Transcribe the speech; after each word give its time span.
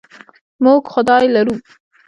موږ 0.63 0.81
خدای 0.93 1.25
لرو. 1.35 1.55